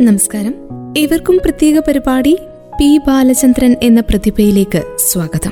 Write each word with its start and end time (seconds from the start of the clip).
നമസ്കാരം. 0.00 0.54
ഇവർക്കും 0.98 1.40
പ്രത്യേക 1.44 1.78
പരിപാടി 1.78 2.38
പി 2.80 3.00
ബാലചന്ദ്രൻ 3.06 3.76
എന്ന 3.82 4.00
പ്രതിഭയിലേക്ക് 4.00 4.82
സ്വാഗതം. 4.98 5.50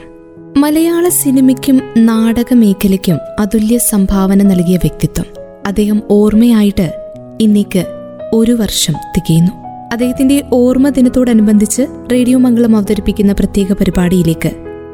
മലയാള 0.61 1.09
സിനിമയ്ക്കും 1.09 1.81
നാടക 1.97 2.54
മേഖലയ്ക്കും 2.54 3.19
അതുല്യ 3.38 3.79
സംഭാവന 3.79 4.42
നൽകിയ 4.42 4.76
വ്യക്തിത്വം. 4.76 5.24
അദ്ദേഹം 5.67 6.03
ഓർമ്മയായിട്ട് 6.11 6.92
ഇന്നേക്ക് 7.40 7.85
ഒരു 8.33 8.53
വർഷം 8.53 8.95
തികയുന്നു. 9.17 9.53
അദ്ദേഹത്തിന്റെ 9.92 10.45
ഓർമ്മ 10.53 10.88
ദിനത്തോടനുബന്ധിച്ച് 10.88 11.83
റേഡിയോ 12.13 12.38
മംഗളം 12.38 12.77
അവതരിപ്പിക്കുന്ന 12.77 13.33
പ്രത്യേക 13.33 13.72
പരിപാടിയിലേക്ക് 13.72 14.51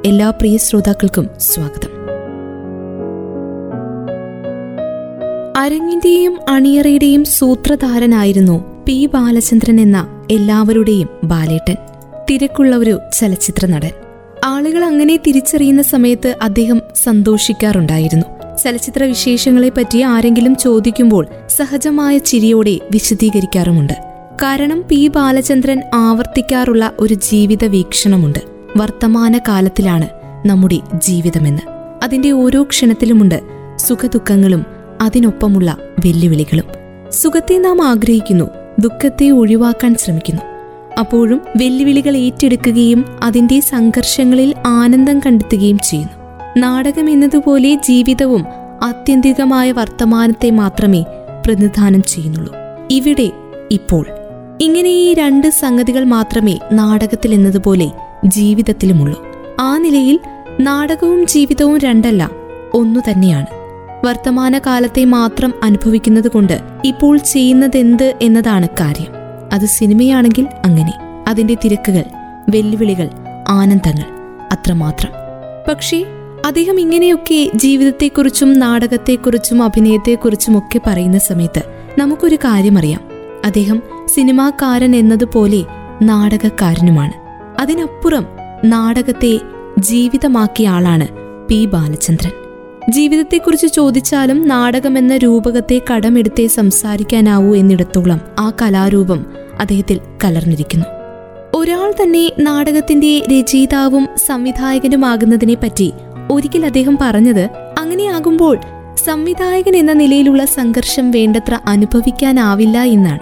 എല്ലാ 0.07 0.31
പ്രിയ 0.31 0.57
ശ്രോതാക്കൾക്കും 0.57 1.31
സ്വാഗതം. 1.39 1.97
അരങ്ങിന്റെയും 5.57 6.39
അണിയറയുടെയും 6.49 7.25
സൂത്രധാരനായിരുന്നു 7.25 8.76
പി 8.89 9.07
ബാലചന്ദ്രൻ 9.07 9.81
എന്ന 9.81 10.27
എല്ലാവരുടെയും 10.31 11.09
ബാലേട്ടൻ. 11.25 11.77
തിരക്കുള്ള 12.31 12.77
ഒരു 12.77 12.99
ചലച്ചിത്ര 13.13 13.67
നടൻ. 13.67 13.91
ആളുകൾ 14.45 14.85
അങ്ങനെ 14.85 15.17
തിരിച്ചറിയുന്ന 15.17 15.83
സമയത്ത് 15.83 16.37
അദ്ദേഹം 16.43 16.81
സന്തോഷിക്കാറുണ്ടായിരുന്നു. 17.03 18.57
ചലച്ചിത്ര 18.57 19.05
വിശേഷങ്ങളെ 19.05 19.69
പറ്റി 19.69 20.03
ആരെങ്കിലും 20.03 20.57
ചോദിക്കുമ്പോൾ 20.57 21.27
സഹജമായ 21.49 22.19
ചിരിയോടെ 22.19 22.79
വിശദീകരിക്കാറുമുണ്ട്. 22.91 23.93
കാരണം 24.43 24.85
പി 24.89 25.09
ബാലചന്ദ്രൻ 25.09 25.83
ആവർത്തിക്കാറുള്ള 25.95 26.93
ഒരു 26.99 27.15
ജീവിത 27.15 27.65
വീക്ഷണമുണ്ട്. 27.65 28.39
വർത്തമാന 28.77 29.39
കാലത്തിലാണ് 29.39 30.09
നമ്മുടെ 30.47 30.81
ജീവിതമെന്ന്. 30.95 31.63
അതിന്റെ 32.05 32.31
ഓരോ 32.31 32.63
ക്ഷണത്തിലുമുണ്ട് 32.63 33.41
സുഖദുഃഖങ്ങളും 33.77 34.67
അതിനൊപ്പമുള്ള 35.01 35.77
വെല്ലുവിളികളും. 36.05 36.65
സുഖത്തെ 37.11 37.59
നാം 37.59 37.83
ആഗ്രഹിക്കുന്നു 37.83 38.66
ദുഃഖത്തെ 38.79 39.31
ഒഴിവാക്കാൻ 39.31 39.95
ശ്രമിക്കുന്നു. 39.95 40.43
അപ്പോഴും 41.01 41.43
വെല്ലുവിളികൾ 41.57 42.17
ഏറ്റെടുക്കുകയും 42.17 43.05
അതിന്റെ 43.23 43.61
സംഘർഷങ്ങളിൽ 43.61 44.55
ആനന്ദം 44.67 45.19
കണ്ടെത്തുകയും 45.19 45.79
ചെയ്യുന്നു. 45.79 46.13
നാടകം 46.57 47.11
എന്നതുപോലെ 47.11 47.75
ജീവിതവും 47.75 48.45
ആത്യന്തികമായ 48.83 49.73
വർത്തമാനത്തെ 49.73 50.51
മാത്രമേ 50.51 51.05
പ്രതിനിധാനം 51.47 52.03
ചെയ്യുന്നുള്ളൂ. 52.03 52.55
ഇവിടെ 52.91 53.31
ഇപ്പോൾ. 53.71 54.07
ഇങ്ങനെ 54.61 54.89
ഈ 54.89 55.15
രണ്ട് 55.15 55.51
സംഗതികൾ 55.51 56.05
മാത്രമേ 56.05 56.59
നാടകത്തിൽ 56.73 57.35
എന്നതുപോലെ 57.35 57.91
ജീവിതത്തിലുമുള്ളൂ. 58.25 59.25
ആ 59.61 59.79
നിലയിൽ 59.79 60.21
നാടകവും 60.61 61.27
ജീവിതവും 61.27 61.79
രണ്ടല്ല 61.79 62.31
ഒന്നു 62.75 63.01
തന്നെയാണ്. 63.11 63.56
വർത്തമാനകാലത്തെ 64.07 65.05
മാത്രം 65.05 65.53
അനുഭവിക്കുന്നത് 65.63 66.29
കൊണ്ട് 66.29 66.61
ഇപ്പോൾ 66.85 67.17
ചെയ്യുന്നതെന്ത് 67.17 68.15
എന്നതാണ് 68.23 68.69
കാര്യം. 68.81 69.13
അത് 69.53 69.67
സിനിമയാണെങ്കിൽ 69.67 70.47
അങ്ങനെ. 70.65 70.93
അതിന്റെ 71.29 71.55
തിരക്കുകൾ 71.55 72.05
വെല്ലുവിളികൾ 72.49 73.09
ആനന്ദങ്ങൾ 73.49 74.05
അത്രമാത്രം. 74.53 75.11
പക്ഷേ 75.69 76.05
അദ്ദേഹം 76.47 76.81
ഇങ്ങനെയൊക്കെ 76.81 77.51
ജീവിതത്തെക്കുറിച്ചും 77.55 78.59
നാടകത്തെക്കുറിച്ചും 78.59 79.63
അഭിനയത്തെക്കുറിച്ചും 79.63 80.59
ഒക്കെ 80.59 80.81
പറയുന്ന 80.87 81.19
സമയത്ത് 81.19 81.63
നമുക്കൊരു 81.99 82.37
കാര്യമറിയാം. 82.37 83.01
അദ്ദേഹം 83.45 83.83
സിനിമാക്കാരൻ 84.07 84.97
എന്നതുപോലെ 84.97 85.63
നാടകക്കാരനുമാണ്. 86.03 87.13
അതിനപ്പുറം 87.61 88.27
നാടകത്തെ 88.65 89.39
ജീവിതമാക്കിയ 89.79 90.69
ആളാണ് 90.69 91.09
പി 91.49 91.65
ബാലചന്ദ്രൻ. 91.65 92.46
ജീവിതത്തെക്കുറിച്ച് 92.91 93.67
ചോദിച്ചാലും 93.67 94.49
നാടകമെന്ന 94.49 95.17
രൂപകത്തെ 95.17 95.81
കടമെടുത്തേ 95.91 96.47
സംസാരിക്കാനാവൂ 96.47 97.55
എന്നിടത്തോളം 97.55 98.21
ആ 98.39 98.53
കലാരൂപം 98.63 99.27
അദ്ദേഹത്തിൽ 99.61 100.01
കലർന്നിരിക്കുന്നു. 100.25 100.87
ഒരാൾ 101.55 101.91
തന്നെ 101.91 102.33
നാടകത്തിന്റെ 102.39 103.23
രചയിതാവും 103.33 104.09
സംവിധായകനുമാകുന്നതിനെ 104.27 105.55
പറ്റി 105.55 105.93
ഒരിക്കൽ 106.31 106.67
അദ്ദേഹം 106.67 106.99
പറഞ്ഞത് 107.01 107.49
അങ്ങനെയാകുമ്പോൾ 107.79 108.59
സംവിധായകൻ 109.05 109.77
എന്ന 109.77 109.93
നിലയിലുള്ള 109.93 110.45
സംഘർഷം 110.45 111.11
വേണ്ടത്ര 111.11 111.59
അനുഭവിക്കാനാവില്ല 111.67 112.83
എന്നാണ്. 112.83 113.21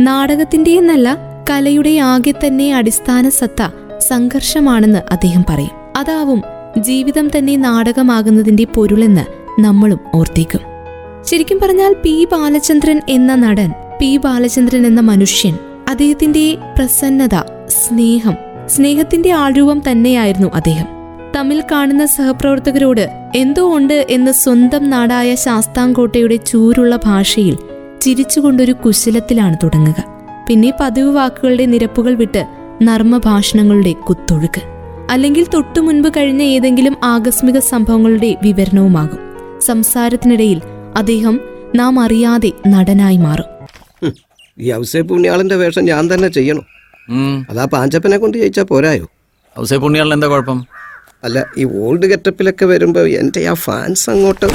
നാടകത്തിന്റെ 0.00 0.70
എന്നല്ല 0.70 1.18
കലയുടെ 1.50 1.98
ആകെ 1.98 2.34
തന്നെ 2.46 2.74
അടിസ്ഥാന 2.74 3.28
സത്ത 3.28 3.68
സംഘർഷമാണെന്ന് 3.98 4.98
അദ്ദേഹം 5.10 5.44
പറയും. 5.50 5.70
അതാവും 5.96 6.42
ജീവിതം 6.78 7.28
തന്നെ 7.28 7.56
നാടകമാകുന്നതിന്റെ 7.56 8.64
പൊരുളെന്ന് 8.64 9.42
നമ്മളും 9.60 9.98
ഓർത്തേക്കും. 10.14 10.60
ശരിക്കും 11.22 11.58
പറഞ്ഞാൽ 11.62 11.96
പി 12.02 12.24
ബാലചന്ദ്രൻ 12.32 13.00
എന്ന 13.08 13.34
നടൻ 13.34 13.72
പി 14.00 14.16
ബാലചന്ദ്രൻ 14.16 14.86
എന്ന 14.86 15.00
മനുഷ്യൻ 15.00 15.54
അദ്ദേഹത്തിന്റെ 15.88 16.58
പ്രസന്നത 16.78 17.34
സ്നേഹം 17.68 18.34
സ്നേഹത്തിന്റെ 18.66 19.32
ആൾരൂപം 19.32 19.82
തന്നെയായിരുന്നു 19.90 20.50
അദ്ദേഹം. 20.54 20.86
തമ്മിൽ 21.36 21.62
കാണുന്ന 21.72 22.06
സഹപ്രവർത്തകരോട് 22.06 23.32
എന്തോ 23.36 23.76
ഉണ്ട് 23.76 24.06
എന്ന് 24.10 24.32
സ്വന്തം 24.32 24.90
നാടായ 24.90 25.34
ശാസ്താംകോട്ടയുടെ 25.34 26.36
ചൂരുള്ള 26.36 26.98
ഭാഷയിൽ 27.04 27.58
ചിരിച്ചുകൊണ്ടൊരു 28.00 28.72
കുശലത്തിലാണ് 28.72 29.56
തുടങ്ങുക. 29.62 30.04
പിന്നെ 30.48 30.72
പതിവ് 30.80 31.14
വാക്കുകളുടെ 31.14 31.66
നിരപ്പുകൾ 31.66 32.14
വിട്ട് 32.14 32.46
നർമ്മഭാഷണങ്ങളുടെ 32.82 33.92
കുത്തൊഴുക്ക്. 33.92 34.71
അല്ലെങ്കിൽ 35.14 35.44
തൊട്ടു 35.54 35.80
മുൻപ് 35.86 36.08
കഴിഞ്ഞ 36.16 36.42
ഏതെങ്കിലും 36.54 36.94
ആകസ്മിക 37.12 37.58
സംഭവങ്ങളുടെ 37.70 38.30
വിവരണവുമാകും. 38.44 39.20
സംസാരത്തിനിടയിൽ 39.68 40.58
അദ്ദേഹം 41.00 41.34
നാം 41.80 41.94
അറിയാതെ 42.04 42.50
നടനായി 42.74 43.18
മാറും. 43.24 43.48
ഈ 44.58 44.68
ഔസേ 44.78 45.00
പുണ്യാളന്റെ 45.08 45.56
വേഷം 45.62 45.84
ഞാൻ 45.90 46.02
തന്നെ 46.12 46.28
ചെയ്യണം. 46.36 46.64
അതാ 47.50 47.64
പാഞ്ചപ്പനെ 47.74 48.16
കൊണ്ട് 48.22 48.36
ജയിച്ചാ 48.42 48.64
പോരായോ? 48.70 49.06
ഔസേ 49.56 49.76
പുണ്യാളിന് 49.84 50.14
എന്താ 50.18 50.28
കുഴപ്പം? 50.32 50.58
അല്ല 51.26 51.38
ഈ 51.60 51.64
ഓൾഡ് 51.82 52.06
ഗെറ്റപ്പിലൊക്കെ 52.12 52.66
വരുമ്പോ 52.72 53.02
എന്റെ 53.20 53.42
ആ 53.52 53.54
ഫാൻസ് 53.66 54.06
അങ്ങോട്ട് 54.12 54.46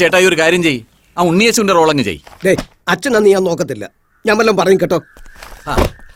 ചേട്ടാ 0.00 0.18
ഈ 0.22 0.26
ഒരു 0.30 0.36
കാര്യം 0.42 0.62
ചെയ് 0.68 0.80
ആ 1.16 1.22
ഉണ്ണിയേശുവിന്റെ 1.30 1.74
റോളങ്ങ് 1.78 2.04
ചെയ് 2.08 2.56
അച്ഛനാ 2.92 3.20
നീ 3.26 3.30
ഞാൻ 3.36 3.44
നോക്കത്തില്ല. 3.50 3.84
ഞാൻ 4.24 4.34
വല്ലതും 4.38 4.58
പറയും 4.62 4.78
കേട്ടോ. 4.82 4.98
ആ, 5.68 5.72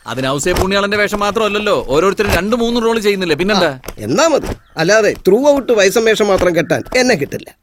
അതിന് 0.07 0.27
ഔസേ 0.27 0.51
പുണ്യാളന്റെ 0.51 0.97
വേഷം 0.97 1.19
മാത്രമല്ലല്ലോ. 1.19 1.85
ഓരോരുത്തരും 1.89 2.31
രണ്ട് 2.31 2.55
മൂന്ന് 2.55 2.81
റോൾ 2.81 2.99
ചെയ്യുന്നില്ലേ? 2.99 3.35
പിന്നെന്താ? 3.35 3.79
എന്നാ 3.97 4.27
മതി. 4.27 4.47
അല്ലാതെ 4.77 5.13
ത്രൂ 5.27 5.55
ഔട്ട് 5.55 5.71
വയസ്സം 5.71 6.05
വേഷം 6.05 6.27
മാത്രം 6.27 6.55
കെട്ടാൻ 6.55 6.83
എന്നെ 6.97 7.15
കിട്ടില്ല. 7.15 7.57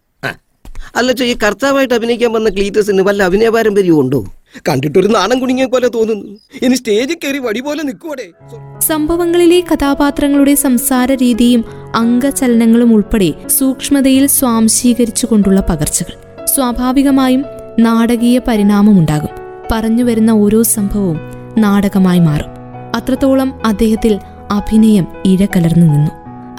അല്ലച്ചോ 0.97 1.25
ഈ 1.25 1.37
കർത്താവായിട്ട് 1.45 1.95
അഭിനയിക്കാൻ 1.95 2.33
വന്ന 2.33 2.49
ക്ലീറ്റസിന് 2.49 3.03
വല്ല 3.03 3.23
അഭിനയ 3.23 3.49
പാരമ്പര്യവും 3.49 4.01
ഉണ്ടോ? 4.01 4.35
കണ്ടിട്ടൊരു 4.69 5.09
നാണം 5.09 5.39
കുടുങ്ങിയ 5.39 5.67
പോലെ 5.67 5.89
തോന്നുന്നു. 5.89 6.39
ഇനി 6.63 6.75
സ്റ്റേജിൽ 6.75 7.17
കയറി 7.25 7.39
വടി 7.39 7.61
പോലെ 7.61 7.83
നിൽക്കുവടെ 7.83 8.31
സംഭവങ്ങളിലെ 8.81 9.61
കഥാപാത്രങ്ങളുടെ 9.61 10.55
സംസാര 10.55 11.13
രീതിയും 11.13 11.65
അംഗചലനങ്ങളും 11.95 12.95
ഉൾപ്പെടെ 12.95 13.33
സൂക്ഷ്മതയിൽ 13.49 14.27
സ്വാംശീകരിച്ചു 14.27 15.27
കൊണ്ടുള്ള 15.27 15.61
പകർച്ചകൾ. 15.61 16.45
സ്വാഭാവികമായും 16.45 17.45
നാടകീയ 17.81 18.39
പരിണാമമുണ്ടാകും. 18.39 19.29
പറഞ്ഞു 19.73 20.05
വരുന്ന 20.05 20.31
ഓരോ 20.31 20.63
സംഭവവും 20.63 21.38
നാടകമായി 21.59 22.21
മാറും. 22.21 22.51
അത്രത്തോളം 22.97 23.61
അദ്ദേഹത്തിൽ 23.65 24.19
അഭിനയം 24.51 25.07
ഇഴകലർന്നു 25.25 25.87
നിന്നു. 25.87 26.11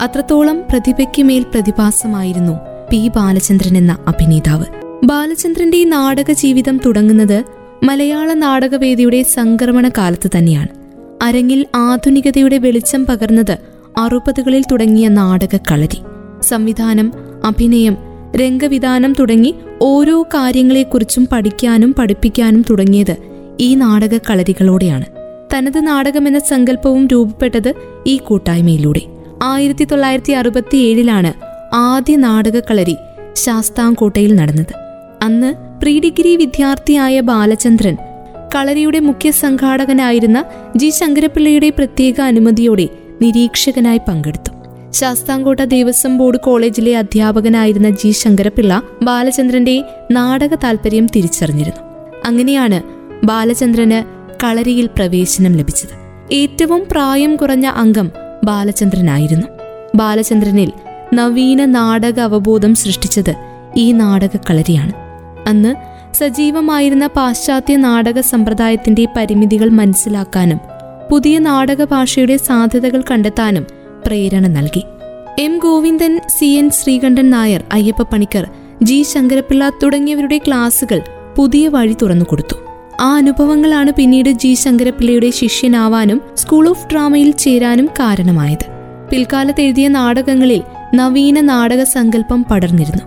അത്രത്തോളം 0.02 0.62
പ്രതിഭയ്ക്ക് 0.70 1.22
മേൽ 1.22 1.42
പ്രതിഭാസമായിരുന്നു 1.42 2.52
പി 2.90 3.08
ബാലചന്ദ്രൻ 3.16 3.76
എന്ന 3.76 3.98
അഭിനേതാവ്. 4.08 4.64
ബാലചന്ദ്രന്റെ 5.04 5.84
നാടക 5.84 6.32
ജീവിതം 6.32 6.80
തുടങ്ങുന്നത് 6.86 7.44
മലയാള 7.82 8.32
നാടകവേദിയുടെ 8.32 9.22
സംക്രമണ 9.22 9.88
കാലത്ത് 9.88 10.30
തന്നെയാണ്. 10.38 10.68
അരങ്ങിൽ 11.22 11.66
ആധുനികതയുടെ 11.74 12.58
വെളിച്ചം 12.58 13.06
പകർന്നത് 13.06 13.56
അറുപതുകളിൽ 13.98 14.64
തുടങ്ങിയ 14.72 15.08
നാടക 15.08 15.56
കളരി 15.56 16.02
സംവിധാനം 16.42 17.12
അഭിനയം 17.44 17.96
രംഗവിധാനം 18.36 19.12
തുടങ്ങി 19.18 19.54
ഓരോ 19.82 20.22
കാര്യങ്ങളെക്കുറിച്ചും 20.22 21.28
പഠിക്കാനും 21.32 21.94
പഠിപ്പിക്കാനും 21.98 22.64
തുടങ്ങിയത് 22.70 23.16
ഈ 23.60 23.74
നാടക 23.74 24.18
കളരികളോടെയാണ് 24.18 25.04
തനത് 25.54 25.86
നാടകമെന്ന 25.86 26.38
സങ്കല്പവും 26.38 27.06
രൂപപ്പെട്ടത് 27.06 27.74
ഈ 28.06 28.16
കൂട്ടായ്മയിലൂടെ. 28.16 29.00
ആയിരത്തി 29.42 29.84
തൊള്ളായിരത്തി 29.84 30.32
അറുപത്തിയേഴിലാണ് 30.32 31.32
ആദ്യ 31.74 32.16
നാടകക്കളരി 32.16 32.96
ശാസ്താംകോട്ടയിൽ 33.34 34.34
നടന്നത്. 34.34 34.74
അന്ന് 35.22 35.54
പ്രീ 35.80 36.00
ഡിഗ്രി 36.00 36.36
വിദ്യാർത്ഥിയായ 36.36 37.20
ബാലചന്ദ്രൻ 37.20 37.96
കളരിയുടെ 38.54 38.98
മുഖ്യ 38.98 39.30
സംഘാടകനായിരുന്ന 39.30 40.44
ജി 40.76 40.88
ശങ്കരപിള്ളയുടെ 40.90 41.70
പ്രത്യേക 41.70 42.20
അനുമതിയോടെ 42.20 42.88
നിരീക്ഷകനായി 43.22 44.00
പങ്കെടുത്തു. 44.08 44.50
ശാസ്താംകോട്ട 44.90 45.60
ദേവസ്വം 45.60 46.18
ബോർഡ് 46.18 46.40
കോളേജിലെ 46.40 46.96
അധ്യാപകനായിരുന്ന 46.96 47.90
ജി 47.90 48.10
ശങ്കരപിള്ള 48.10 48.82
ബാലചന്ദ്രന്റെ 49.02 49.84
നാടക 50.10 50.54
താൽപര്യം 50.54 51.06
തിരിച്ചറിഞ്ഞിരുന്നു. 51.16 51.82
അങ്ങനെയാണ് 52.26 52.99
ബാലചന്ദ്രന് 53.24 54.30
കളരിയിൽ 54.44 54.86
പ്രവേശനം 54.86 55.52
ലഭിച്ചത്. 55.52 55.90
ഏറ്റവും 56.34 56.84
പ്രായം 56.90 57.36
കുറഞ്ഞ 57.36 57.66
അംഗം 57.66 58.10
ബാലചന്ദ്രനായിരുന്നു. 58.44 59.46
ബാലചന്ദ്രനിൽ 59.94 60.72
നവീന 61.14 61.64
നാടക 61.64 62.20
അവബോധം 62.20 62.74
സൃഷ്ടിച്ചത് 62.74 63.34
ഈ 63.76 63.92
നാടക 63.92 64.36
കളരിയാണ്. 64.36 64.92
അന്ന് 65.48 65.74
സജീവമായിരുന്ന 66.14 67.06
പാശ്ചാത്യ 67.06 67.76
നാടക 67.76 68.20
സമ്പ്രദായത്തിന്റെ 68.20 69.06
പരിമിതികൾ 69.16 69.68
മനസ്സിലാക്കാനും 69.68 70.60
പുതിയ 71.10 71.38
നാടക 71.38 71.84
ഭാഷയുടെ 71.84 72.36
സാധ്യതകൾ 72.36 73.02
കണ്ടെത്താനും 73.10 73.66
പ്രേരണ 74.06 74.46
നൽകി. 74.46 74.84
M 75.38 75.58
Govindan 75.58 76.20
C 76.38 76.44
N 76.44 76.70
Sreekantan 76.70 77.30
Nair 77.30 77.64
Ayyappa 77.72 78.02
Panicker 78.02 78.48
G 78.82 79.02
Sankarapillai 79.02 79.72
തുടങ്ങിയവരുടെ 79.82 80.38
ക്ലാസുകൾ 80.38 81.02
പുതിയ 81.36 81.68
വഴി 81.68 81.96
തുറന്നുകൊടുത്തു. 82.02 82.69
ആ 83.00 83.16
അനുഭവങ്ങളാണ് 83.16 83.92
പിന്നീട് 83.92 84.30
ജി 84.30 84.54
ശങ്കരപ്പിള്ളയുടെ 84.54 85.30
ശിഷ്യനാവാനും 85.30 86.20
സ്കൂൾ 86.34 86.68
ഓഫ് 86.68 86.86
ഡ്രാമയിൽ 86.92 87.30
ചേരാനും 87.30 87.86
കാരണമായത്. 87.86 88.66
പിൽക്കാലത്ത് 89.10 89.60
എഴുതിയ 89.60 89.88
നാടകങ്ങളിൽ 89.88 90.62
നവീന 90.94 91.40
നാടക 91.40 91.82
സങ്കല്പം 91.82 92.44
പടർന്നിരുന്നു. 92.50 93.04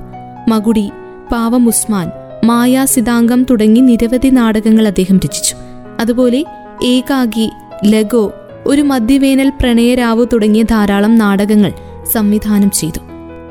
മകുടി 0.49 0.89
പാവം 1.31 1.67
ഉസ്മാൻ 1.67 2.11
മായാ 2.43 2.85
സിതാംഗം 2.85 3.43
തുടങ്ങി 3.43 3.81
നിരവധി 3.81 4.27
നാടകങ്ങൾ 4.27 4.87
അദ്ദേഹം 4.87 5.17
രചിച്ചു. 5.17 5.55
അതുപോലെ 5.99 6.45
ഏകാഗി 6.85 7.49
ലഗോ 7.85 8.33
ഒരു 8.65 8.81
മധ്യവേനൽ 8.81 9.49
പ്രണയരാവു 9.49 10.27
തുടങ്ങിയ 10.33 10.63
ധാരാളം 10.63 11.17
നാടകങ്ങൾ 11.17 11.71
സംവിധാനം 12.11 12.71
ചെയ്തു. 12.71 12.99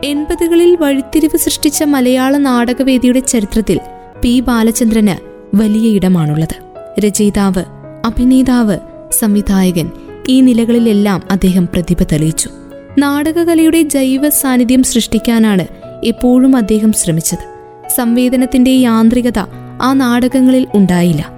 എൺപതുകളിൽ 0.05 0.77
വഴിത്തിരിവ് 0.81 1.37
സൃഷ്ടിച്ച 1.37 1.83
മലയാള 1.83 2.37
നാടകവേദിയുടെ 2.37 3.21
ചരിത്രത്തിൽ 3.21 3.81
പി 4.23 4.41
ബാലചന്ദ്രന് 4.41 5.32
വലിയ 5.55 5.91
ഇടമാണുള്ളത്. 5.91 6.73
രചയിതാവ് 7.01 7.65
അഭിനേതാവ് 8.05 8.79
സംവിധായകൻ 9.13 9.91
ഈ 10.29 10.41
നിലകളിലെല്ലാം 10.41 11.23
അദ്ദേഹം 11.31 11.67
പ്രതിഭ 11.67 12.03
തെളിയിച്ചു. 12.03 12.51
നാടകകലയുടെ 12.99 13.83
ജൈവ 13.83 14.29
സാന്നിധ്യം 14.29 14.83
സൃഷ്ടിക്കാനാണ് 14.83 15.67
എപ്പോഴും 16.05 16.57
അദ്ദേഹം 16.57 16.93
ശ്രമിച്ചത്. 16.93 17.53
സംവേദനത്തിന്റെ 17.89 18.71
യാന്ത്രികത 18.71 19.39
ആ 19.83 19.93
നാടകങ്ങളിൽ 19.93 20.67
ഉണ്ടായില്ല. 20.75 21.29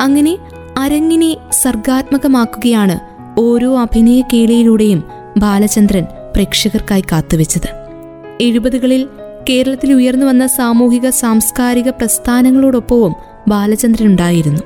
അങ്ങനെ 0.00 0.38
അരങ്ങിനെ 0.78 1.36
സർഗാത്മകമാക്കുകയാണ് 1.52 3.00
ഓരോ 3.40 3.78
അഭിനയ 3.78 4.20
കേളിയിലൂടെയും 4.20 5.04
ബാലചന്ദ്രൻ 5.38 6.04
പ്രേക്ഷകർക്കായി 6.34 7.00
കാത്തുവെച്ചത്. 7.00 7.68
എഴുപതുകളിൽ 8.40 9.06
കേരളത്തിൽ 9.48 9.92
ഉയർന്നു 9.92 10.26
വന്ന 10.26 10.46
സാമൂഹിക 10.46 11.08
സാംസ്കാരിക 11.08 11.88
പ്രസ്ഥാനങ്ങളോടൊപ്പവും 11.88 13.14
ബാലചന്ദ്രൻ 13.48 14.06
ഉണ്ടായിരുന്നു. 14.06 14.60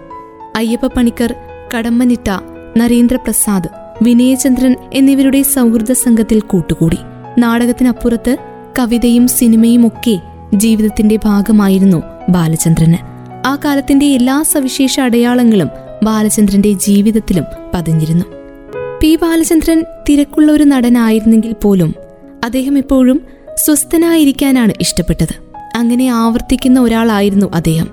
അയ്യപ്പ 0.56 0.86
പണിക്കർ 0.86 1.34
കടമ്മനിട്ട 1.74 2.30
നരേന്ദ്രപ്രസാദ് 2.76 3.68
വിനയചന്ദ്രൻ 4.02 4.76
എന്നിവരുടെ 4.94 5.42
സൗഹൃദ 5.42 5.92
സംഘത്തിൽ 5.92 6.40
കൂട്ടുകൂടി. 6.40 6.98
നാടകത്തിനപ്പുറത്ത് 7.38 8.36
കവിതയും 8.78 9.28
സിനിമയും 9.28 9.86
ഒക്കെ 9.86 10.20
ജീവിതത്തിന്റെ 10.54 11.18
ഭാഗമായിരുന്നു 11.24 12.02
ബാലചന്ദ്രന്. 12.28 12.96
ആ 13.46 13.58
കാലത്തിന്റെ 13.64 14.06
എല്ലാ 14.06 14.42
സവിശേഷ 14.42 15.00
അടയാളങ്ങളും 15.00 15.68
ബാലചന്ദ്രന്റെ 16.02 16.72
ജീവിതത്തിലും 16.72 17.44
പതിഞ്ഞിരുന്നു. 17.74 18.24
പി 19.00 19.16
ബാലചന്ദ്രൻ 19.16 19.84
തിരക്കുള്ള 20.08 20.52
ഒരു 20.52 20.64
നടനായിരുന്നെങ്കിൽ 20.64 21.52
പോലും 21.52 21.94
അദ്ദേഹം 22.44 22.78
എപ്പോഴും 22.78 23.20
സ്വസ്ഥനായിരിക്കാനാണ് 23.64 24.72
ഇഷ്ടപ്പെട്ടത്. 24.80 25.34
അങ്ങനെ 25.74 26.06
ആവർത്തിക്കുന്ന 26.08 26.80
ഒരാളായിരുന്നു 26.80 27.46
അദ്ദേഹം. 27.54 27.88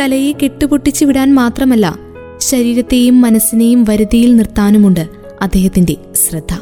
കലയെ 0.00 0.32
കെട്ടുപൊട്ടിച്ചു 0.32 1.04
വിടാൻ 1.04 1.34
മാത്രമല്ല 1.34 1.98
ശരീരത്തെയും 2.38 3.20
മനസ്സിനെയും 3.20 3.84
വരുതിയിൽ 3.84 4.36
നിർത്താനുമുണ്ട് 4.36 5.08
അദ്ദേഹത്തിന്റെ 5.42 5.96
ശ്രദ്ധ. 6.28 6.58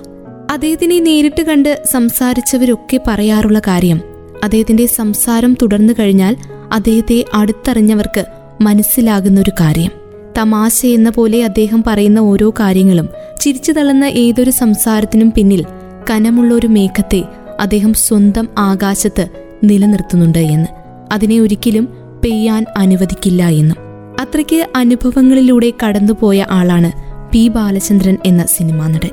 അദ്ദേഹത്തിനെ 0.50 1.00
നേരിട്ട് 1.00 1.42
കണ്ട് 1.42 1.82
സംസാരിച്ചവരൊക്കെ 1.92 3.00
പറയാറുള്ള 3.06 3.58
കാര്യം 3.58 4.00
അദ്ദേഹത്തിന്റെ 4.44 4.86
സംസാരം 4.86 5.56
തുടർന്നു 5.62 5.92
കഴിഞ്ഞാൽ 5.98 6.36
അദ്ദേഹത്തെ 6.72 7.24
അടുത്തറിഞ്ഞവർക്ക് 7.34 8.24
മനസ്സിലാകുന്ന 8.60 9.40
ഒരു 9.40 9.52
കാര്യം. 9.60 9.90
തമാശ 10.38 10.86
എന്ന 10.86 11.10
പോലെ 11.10 11.44
അദ്ദേഹം 11.44 11.84
പറയുന്ന 11.86 12.18
ഓരോ 12.18 12.50
കാര്യങ്ങളും 12.50 13.08
ചിരിച്ചു 13.40 13.72
തള്ളുന്ന 13.72 14.04
ഏതൊരു 14.04 14.50
സംസാരത്തിനും 14.50 15.32
പിന്നിൽ 15.36 15.64
കനമുള്ള 16.10 16.54
ഒരു 16.54 16.66
മേഘത്തെ 16.66 17.22
അദ്ദേഹം 17.64 17.94
സ്വന്തം 17.94 18.48
ആകാശത്ത് 18.58 19.28
നിലനിർത്തുന്നുണ്ട് 19.64 20.38
എന്ന്. 20.38 20.68
അതിനെ 21.12 21.40
ഒരിക്കലും 21.40 21.88
പെയ്യാൻ 22.24 22.64
അനുവദിക്കില്ല 22.76 23.48
എന്നും. 23.48 23.76
അത്രയ്ക്ക് 24.20 24.66
അനുഭവങ്ങളിലൂടെ 24.76 25.72
കടന്നുപോയ 25.84 26.46
ആളാണ് 26.50 26.92
പി 27.32 27.48
ബാലചന്ദ്രൻ 27.48 28.16
എന്ന 28.26 28.46
സിനിമാ 28.46 28.88
നടൻ. 28.88 29.10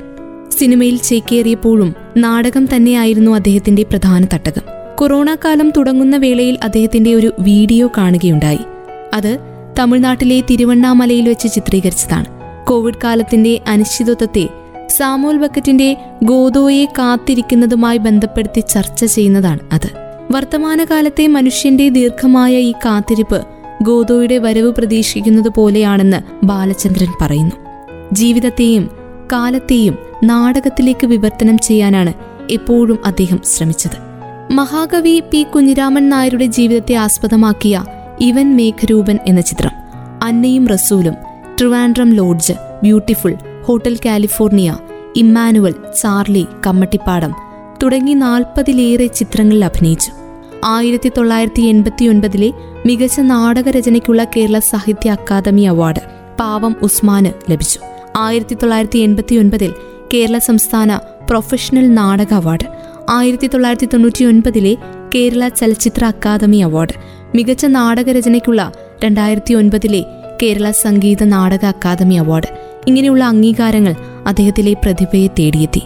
സിനിമയിൽ 0.58 0.96
ചേക്കേറിയപ്പോഴും 0.96 1.94
നാടകം 2.16 2.68
തന്നെയായിരുന്നു 2.76 3.30
അദ്ദേഹത്തിന്റെ 3.30 3.82
പ്രധാന 3.82 4.24
തട്ടകം. 4.24 4.62
കൊറോണ 4.96 5.34
കാലം 5.34 5.72
തുടങ്ങുന്ന 5.76 6.16
വേളയിൽ 6.16 6.58
അദ്ദേഹത്തിന്റെ 6.64 7.14
ഒരു 7.14 7.32
വീഡിയോ 7.40 7.90
കാണുകയുണ്ടായി. 7.98 8.58
അത് 9.14 9.38
തമിഴ്നാട്ടിലെ 9.78 10.40
തിരുവണ്ണാമലയിൽ 10.40 11.28
വെച്ച് 11.28 11.48
ചിത്രീകരിച്ചതാണ്. 11.48 12.26
കോവിഡ് 12.66 13.00
കാലത്തിന്റെ 13.04 13.60
അനിശ്ചിതത്വത്തെ 13.68 14.48
സാമോൽ 14.90 15.36
ബക്കറ്റിന്റെ 15.36 15.96
ഗോദോയെ 16.24 16.84
കാത്തിരിക്കുന്നതുമായി 16.84 17.98
ബന്ധപ്പെടുത്തി 17.98 18.60
ചർച്ച 18.60 19.04
ചെയ്യുന്നതാണ് 19.04 19.58
അത്. 19.72 19.90
വർത്തമാനകാലത്തെ 20.32 21.26
മനുഷ്യന്റെ 21.26 21.88
ദീർഘമായ 21.88 22.56
ഈ 22.56 22.72
കാത്തിരിപ്പ് 22.72 23.46
ഗോദോയുടെ 23.82 24.38
വരവ് 24.38 24.72
പ്രതീക്ഷിക്കുന്നത് 24.72 25.48
പോലെയാണെന്ന് 25.48 26.46
ബാലചന്ദ്രൻ 26.46 27.08
പറയുന്നു. 27.20 27.56
ജീവിതത്തെയും 28.12 28.90
കാലത്തെയും 29.32 29.98
നാടകത്തിലേക്ക് 30.24 31.06
വിവർത്തനം 31.06 31.58
ചെയ്യാനാണ് 31.58 32.12
എപ്പോഴും 32.50 32.98
അദ്ദേഹം 33.04 33.40
ശ്രമിച്ചത്. 33.44 34.12
മഹാകവി 34.52 35.22
പി 35.30 35.42
കുഞ്ഞിരാമൻ 35.42 36.08
നായരുടെ 36.08 36.44
ജീവിതത്തെ 36.44 36.94
ആസ്പദമാക്കിയ 36.94 37.84
ഇവൻ 38.20 38.56
മേഘരൂപൻ 38.56 39.18
എന്ന 39.26 39.40
ചിത്രം 39.40 39.70
അന്നയും 40.22 40.68
റസൂലും 40.68 41.14
Trivandrum 41.58 42.10
lodge 42.10 42.52
beautiful 42.82 43.34
hotel 43.64 43.98
California 44.06 44.76
Emmanuel 45.16 45.74
Charlie 46.02 46.46
Kammattipadam 46.66 47.32
തുടങ്ങി 47.82 48.14
നാൽപ്പതിലേറെ 48.14 49.06
ചിത്രങ്ങളിൽ 49.06 49.64
അഭിനയിച്ചു. 49.64 50.12
ആയിരത്തി 50.64 51.08
തൊള്ളായിരത്തി 51.08 51.62
എൺപത്തി 51.62 52.04
ഒൻപതിലെ 52.04 52.52
മികച്ച 52.86 53.20
നാടകരചനയ്ക്കുള്ള 53.20 54.24
കേരള 54.24 54.58
സാഹിത്യ 54.58 55.10
അക്കാദമി 55.10 55.62
അവാർഡ് 55.62 56.00
പാവം 56.40 56.76
ഉസ്മാന് 56.82 57.50
ലഭിച്ചു. 57.50 57.80
ആയിരത്തി 58.16 58.54
തൊള്ളായിരത്തി 58.54 58.98
എൺപത്തി 58.98 59.36
ഒൻപതിൽ 59.36 59.74
കേരള 60.14 60.38
സംസ്ഥാന 60.38 60.96
പ്രൊഫഷണൽ 61.30 61.94
നാടക 61.94 62.34
അവാർഡ് 62.34 62.66
ആയിരത്തി 63.10 63.46
തൊള്ളായിരത്തി 63.46 63.86
തൊണ്ണൂറ്റി 63.86 64.24
ഒൻപതിലെ 64.24 64.76
കേരള 65.14 65.48
ചലച്ചിത്ര 65.48 66.04
അക്കാദമി 66.04 66.56
അവാർഡ് 66.56 66.92
മികച്ച 67.34 67.66
നാടകരചനയ്ക്കുള്ള 67.66 68.72
രണ്ടായിരത്തി 69.04 69.54
ഒൻപതിലെ 69.54 70.04
കേരള 70.42 70.70
സംഗീത 70.70 71.24
നാടക 71.24 71.64
അക്കാദമി 71.64 72.14
അവാർഡ് 72.14 72.61
ഇങ്ങനെയുള്ള 72.88 73.24
അംഗീകാരങ്ങൾ 73.24 73.94
അദ്ദേഹത്തിലെ 74.26 74.72
പ്രതിഭയെ 74.72 75.26
തേടിയെത്തി. 75.26 75.82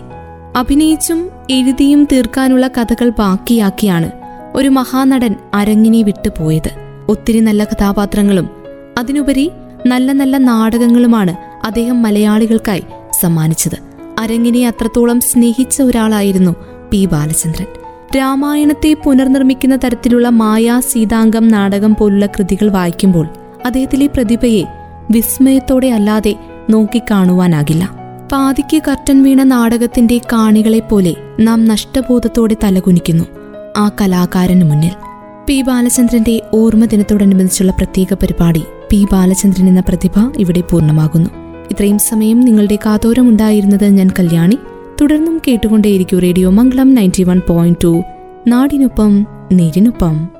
അഭിനയിച്ചും 0.56 1.30
എഴുതിയും 1.50 2.08
തീർക്കാനുള്ള 2.12 2.68
കഥകൾ 2.68 3.08
ബാക്കിയാക്കിയാണ് 3.08 4.10
ഒരു 4.54 4.68
മഹാനടൻ 4.68 5.34
അരങ്ങിനെ 5.54 6.02
വിട്ടുപോയത് 6.02 6.70
ഒത്തിരി 7.08 7.40
നല്ല 7.40 7.64
കഥാപാത്രങ്ങളും 7.64 8.50
അതിനുപരി 8.98 9.50
നല്ല 9.86 10.12
നല്ല 10.12 10.36
നാടകങ്ങളുമാണ് 10.36 11.66
അദ്ദേഹം 11.66 12.02
മലയാളികൾക്കായി 12.02 12.84
സമ്മാനിച്ചത്. 13.20 13.76
അരങ്ങിനെ 14.18 14.66
അത്രത്തോളം 14.66 15.20
സ്നേഹിച്ച 15.20 15.82
ഒരാളായിരുന്നു 15.82 16.56
പി 16.90 17.04
ബാലചന്ദ്രൻ. 17.04 17.66
രാമായണത്തെ 18.16 18.96
പുനർനിർമ്മിക്കുന്ന 19.04 19.76
തരത്തിലുള്ള 19.76 20.28
മായാ 20.28 20.80
സീതാംഗം 20.80 21.48
നാടകം 21.48 21.96
പോലുള്ള 22.00 22.26
കൃതികൾ 22.26 22.68
വായിക്കുമ്പോൾ 22.70 23.28
അദ്ദേഹത്തിലെ 23.66 24.06
പ്രതിഭയെ 24.06 24.64
വിസ്മയത്തോടെ 25.10 25.86
അല്ലാതെ 25.86 26.34
നോക്കിക്കാണുവാനാകില്ല. 26.70 27.96
പാതിക്ക് 28.32 28.82
കർട്ടൻ 28.88 29.22
വീണ 29.22 29.42
നാടകത്തിന്റെ 29.42 30.18
കാണികളെപ്പോലെ 30.18 31.14
നാം 31.40 31.64
നഷ്ടബോധത്തോടെ 31.64 32.56
തലകുനിക്കുന്നു. 32.64 33.24
ആ 33.76 33.90
കലാകാരന് 34.00 34.64
മുന്നിൽ 34.64 34.90
പി 35.46 35.62
ബാലചന്ദ്രന്റെ 35.62 36.42
ഓർമ്മ 36.54 36.84
ദിനത്തോടനുബന്ധിച്ചുള്ള 36.84 37.72
പ്രത്യേക 37.72 38.14
പരിപാടി 38.14 38.64
പി 38.90 39.06
ബാലചന്ദ്രൻ 39.12 39.68
എന്ന 39.68 39.80
പ്രതിഭ 39.80 40.32
ഇവിടെ 40.38 40.60
പൂർണമാകുന്നു. 40.60 41.30
ഇത്രയും 41.70 41.98
സമയം 41.98 42.40
നിങ്ങളുടെ 42.40 42.78
കാതോരമുണ്ടായിരുന്നത് 42.86 43.84
ഞാൻ 43.84 44.10
കല്യാണി. 44.18 44.58
തുടർന്നും 45.00 45.40
കേട്ടുകൊണ്ടേയിരിക്കും 45.48 46.18
radio 46.18 46.50
Mangalam 46.50 46.94
ninety 46.94 47.22
one 47.22 47.40
point 47.48 47.78
two. 47.84 48.02
നാടിനൊപ്പം 48.46 49.26
നേരിനൊപ്പം. 49.52 50.35